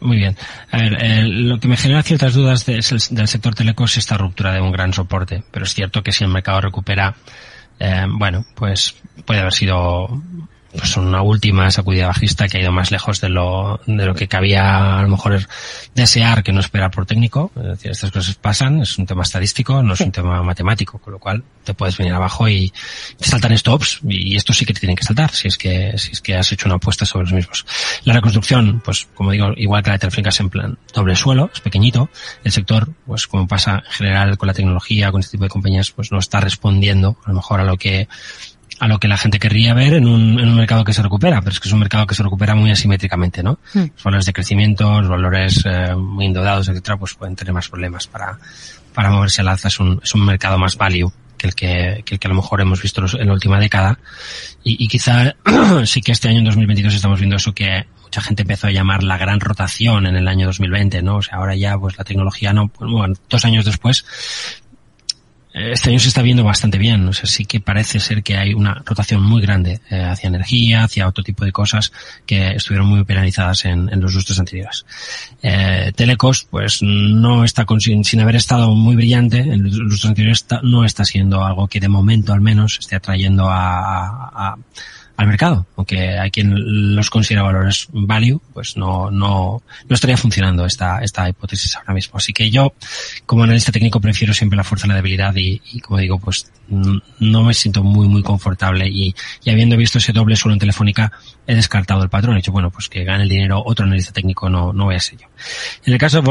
muy 0.00 0.16
bien. 0.16 0.36
A 0.70 0.78
ver, 0.78 0.96
eh, 1.00 1.22
lo 1.24 1.58
que 1.58 1.68
me 1.68 1.76
genera 1.76 2.02
ciertas 2.02 2.34
dudas 2.34 2.66
del 2.66 2.82
sector 2.82 3.54
teleco 3.54 3.84
es 3.84 3.98
esta 3.98 4.16
ruptura 4.16 4.52
de 4.52 4.60
un 4.60 4.72
gran 4.72 4.92
soporte, 4.92 5.42
pero 5.50 5.64
es 5.64 5.74
cierto 5.74 6.02
que 6.02 6.12
si 6.12 6.24
el 6.24 6.30
mercado 6.30 6.60
recupera, 6.60 7.14
eh, 7.78 8.06
bueno, 8.08 8.44
pues 8.54 8.96
puede 9.24 9.40
haber 9.40 9.52
sido 9.52 10.08
pues 10.72 10.96
una 10.96 11.22
última 11.22 11.70
sacudida 11.70 12.06
bajista 12.06 12.46
que 12.46 12.58
ha 12.58 12.60
ido 12.60 12.72
más 12.72 12.90
lejos 12.90 13.20
de 13.20 13.28
lo, 13.28 13.80
de 13.86 14.04
lo 14.04 14.14
que 14.14 14.28
cabía 14.28 14.98
a 14.98 15.02
lo 15.02 15.08
mejor 15.08 15.40
desear 15.94 16.42
que 16.42 16.52
no 16.52 16.60
esperar 16.60 16.90
por 16.90 17.06
técnico. 17.06 17.50
Es 17.56 17.62
decir, 17.62 17.90
estas 17.90 18.10
cosas 18.10 18.34
pasan, 18.34 18.82
es 18.82 18.98
un 18.98 19.06
tema 19.06 19.22
estadístico, 19.22 19.82
no 19.82 19.94
es 19.94 20.00
un 20.00 20.12
tema 20.18 20.42
matemático, 20.42 20.98
con 20.98 21.14
lo 21.14 21.18
cual 21.18 21.42
te 21.64 21.74
puedes 21.74 21.96
venir 21.96 22.12
abajo 22.12 22.48
y 22.48 22.72
te 23.18 23.24
saltan 23.24 23.56
stops 23.56 24.00
y 24.06 24.36
esto 24.36 24.52
sí 24.52 24.64
que 24.64 24.74
te 24.74 24.80
tienen 24.80 24.96
que 24.96 25.04
saltar 25.04 25.30
si 25.30 25.48
es 25.48 25.56
que, 25.56 25.96
si 25.96 26.12
es 26.12 26.20
que 26.20 26.36
has 26.36 26.52
hecho 26.52 26.68
una 26.68 26.76
apuesta 26.76 27.06
sobre 27.06 27.24
los 27.24 27.32
mismos. 27.32 27.64
La 28.04 28.14
reconstrucción, 28.14 28.80
pues 28.84 29.08
como 29.14 29.30
digo, 29.30 29.52
igual 29.56 29.82
que 29.82 29.90
la 29.90 29.98
telefónica 29.98 30.30
es 30.30 30.40
en 30.40 30.50
plan 30.50 30.78
doble 30.94 31.16
suelo, 31.16 31.50
es 31.52 31.60
pequeñito. 31.60 32.10
El 32.44 32.52
sector, 32.52 32.92
pues 33.06 33.26
como 33.26 33.46
pasa 33.46 33.82
en 33.84 33.92
general 33.92 34.36
con 34.36 34.46
la 34.46 34.54
tecnología, 34.54 35.10
con 35.10 35.20
este 35.20 35.32
tipo 35.32 35.44
de 35.44 35.50
compañías, 35.50 35.90
pues 35.92 36.12
no 36.12 36.18
está 36.18 36.40
respondiendo 36.40 37.16
a 37.24 37.30
lo 37.30 37.36
mejor 37.36 37.60
a 37.60 37.64
lo 37.64 37.76
que 37.76 38.08
a 38.78 38.88
lo 38.88 38.98
que 38.98 39.08
la 39.08 39.16
gente 39.16 39.38
querría 39.38 39.74
ver 39.74 39.94
en 39.94 40.06
un, 40.06 40.38
en 40.38 40.48
un 40.48 40.56
mercado 40.56 40.84
que 40.84 40.92
se 40.92 41.02
recupera, 41.02 41.40
pero 41.40 41.52
es 41.52 41.60
que 41.60 41.68
es 41.68 41.72
un 41.72 41.80
mercado 41.80 42.06
que 42.06 42.14
se 42.14 42.22
recupera 42.22 42.54
muy 42.54 42.70
asimétricamente, 42.70 43.42
¿no? 43.42 43.58
Hmm. 43.74 43.86
Los 43.94 44.04
valores 44.04 44.26
de 44.26 44.32
crecimiento, 44.32 45.00
los 45.00 45.08
valores 45.08 45.62
eh, 45.64 45.94
muy 45.94 46.26
endeudados, 46.26 46.68
etcétera, 46.68 46.96
pues 46.96 47.14
pueden 47.14 47.36
tener 47.36 47.52
más 47.52 47.68
problemas 47.68 48.06
para, 48.06 48.38
para 48.94 49.10
moverse 49.10 49.40
al 49.40 49.48
alza. 49.48 49.68
Es 49.68 49.80
un, 49.80 50.00
es 50.02 50.14
un 50.14 50.24
mercado 50.24 50.58
más 50.58 50.76
value 50.76 51.12
que 51.36 51.46
el 51.48 51.54
que, 51.54 52.02
que 52.04 52.14
el 52.14 52.18
que 52.18 52.26
a 52.26 52.30
lo 52.30 52.36
mejor 52.36 52.60
hemos 52.60 52.82
visto 52.82 53.04
en 53.18 53.26
la 53.26 53.32
última 53.32 53.58
década. 53.58 53.98
Y, 54.62 54.84
y 54.84 54.88
quizá 54.88 55.34
sí 55.84 56.00
que 56.00 56.12
este 56.12 56.28
año 56.28 56.38
en 56.38 56.44
2022 56.44 56.94
estamos 56.94 57.18
viendo 57.18 57.36
eso 57.36 57.52
que 57.52 57.86
mucha 58.02 58.20
gente 58.20 58.42
empezó 58.42 58.68
a 58.68 58.70
llamar 58.70 59.02
la 59.02 59.18
gran 59.18 59.38
rotación 59.38 60.06
en 60.06 60.16
el 60.16 60.26
año 60.28 60.46
2020, 60.46 61.02
¿no? 61.02 61.16
O 61.16 61.22
sea, 61.22 61.38
ahora 61.38 61.54
ya 61.54 61.76
pues 61.76 61.98
la 61.98 62.04
tecnología 62.04 62.52
no, 62.52 62.68
pues, 62.68 62.90
bueno, 62.90 63.14
dos 63.28 63.44
años 63.44 63.64
después 63.64 64.04
este 65.58 65.90
año 65.90 65.98
se 65.98 66.08
está 66.08 66.22
viendo 66.22 66.44
bastante 66.44 66.78
bien, 66.78 67.06
o 67.08 67.12
sea, 67.12 67.26
sí 67.26 67.44
que 67.44 67.60
parece 67.60 68.00
ser 68.00 68.22
que 68.22 68.36
hay 68.36 68.54
una 68.54 68.82
rotación 68.84 69.22
muy 69.22 69.42
grande 69.42 69.80
eh, 69.90 70.02
hacia 70.02 70.28
energía, 70.28 70.84
hacia 70.84 71.08
otro 71.08 71.24
tipo 71.24 71.44
de 71.44 71.52
cosas 71.52 71.92
que 72.26 72.52
estuvieron 72.52 72.86
muy 72.86 73.04
penalizadas 73.04 73.64
en, 73.64 73.92
en 73.92 74.00
los 74.00 74.14
lustros 74.14 74.38
anteriores. 74.38 74.86
Eh, 75.42 75.92
Telecos, 75.94 76.46
pues 76.50 76.82
no 76.82 77.44
está 77.44 77.64
con, 77.64 77.80
sin, 77.80 78.20
haber 78.20 78.36
estado 78.36 78.74
muy 78.74 78.96
brillante 78.96 79.40
en 79.40 79.64
los 79.64 79.74
lustros 79.74 80.06
anteriores, 80.06 80.46
no 80.62 80.84
está 80.84 81.04
siendo 81.04 81.44
algo 81.44 81.66
que 81.68 81.80
de 81.80 81.88
momento 81.88 82.32
al 82.32 82.40
menos 82.40 82.78
esté 82.78 82.96
atrayendo 82.96 83.48
a, 83.48 84.52
a 84.52 84.56
al 85.18 85.26
mercado, 85.26 85.66
aunque 85.76 86.16
hay 86.16 86.30
quien 86.30 86.94
los 86.94 87.10
considera 87.10 87.42
valores 87.42 87.88
value, 87.90 88.40
pues 88.54 88.76
no, 88.76 89.10
no, 89.10 89.60
no 89.88 89.94
estaría 89.94 90.16
funcionando 90.16 90.64
esta, 90.64 91.00
esta 91.00 91.28
hipótesis 91.28 91.74
ahora 91.74 91.92
mismo. 91.92 92.18
Así 92.18 92.32
que 92.32 92.48
yo, 92.50 92.72
como 93.26 93.42
analista 93.42 93.72
técnico, 93.72 94.00
prefiero 94.00 94.32
siempre 94.32 94.56
la 94.56 94.62
fuerza 94.62 94.86
y 94.86 94.90
la 94.90 94.94
debilidad 94.94 95.34
y, 95.34 95.60
y 95.72 95.80
como 95.80 95.98
digo, 95.98 96.20
pues 96.20 96.52
no 96.68 97.42
me 97.42 97.52
siento 97.52 97.82
muy, 97.82 98.06
muy 98.06 98.22
confortable 98.22 98.86
y, 98.88 99.12
y 99.42 99.50
habiendo 99.50 99.76
visto 99.76 99.98
ese 99.98 100.12
doble 100.12 100.36
suelo 100.36 100.52
en 100.52 100.60
Telefónica, 100.60 101.10
he 101.48 101.54
descartado 101.56 102.04
el 102.04 102.10
patrón. 102.10 102.34
He 102.34 102.38
dicho, 102.38 102.52
bueno, 102.52 102.70
pues 102.70 102.88
que 102.88 103.02
gane 103.02 103.24
el 103.24 103.28
dinero 103.28 103.60
otro 103.66 103.86
analista 103.86 104.12
técnico, 104.12 104.48
no, 104.48 104.72
no 104.72 104.84
voy 104.84 104.94
a 104.94 105.00
ser 105.00 105.18
yo. 105.18 105.26
En 105.84 105.94
el 105.94 105.98
caso 105.98 106.18
de 106.18 106.22